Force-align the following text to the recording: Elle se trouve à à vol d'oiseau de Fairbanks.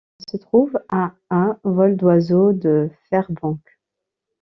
Elle 0.19 0.31
se 0.31 0.37
trouve 0.37 0.81
à 0.89 1.13
à 1.29 1.59
vol 1.63 1.95
d'oiseau 1.95 2.53
de 2.53 2.89
Fairbanks. 3.11 3.77